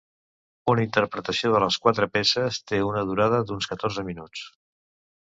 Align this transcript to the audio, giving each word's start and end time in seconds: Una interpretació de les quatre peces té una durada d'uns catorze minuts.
Una 0.71 0.85
interpretació 0.85 1.51
de 1.57 1.61
les 1.65 1.77
quatre 1.85 2.09
peces 2.15 2.59
té 2.73 2.83
una 2.89 3.07
durada 3.13 3.45
d'uns 3.49 3.73
catorze 3.75 4.11
minuts. 4.13 4.53